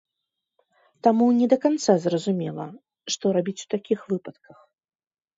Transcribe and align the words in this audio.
Таму 1.07 1.25
не 1.39 1.47
да 1.51 1.57
канца 1.65 1.95
зразумела, 2.05 2.65
што 3.15 3.25
рабіць 3.39 3.63
у 3.65 3.69
такіх 3.75 3.99
выпадках. 4.15 4.57